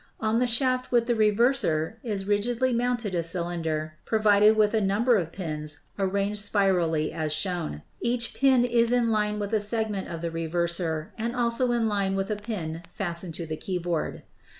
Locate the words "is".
2.01-2.25, 8.65-8.91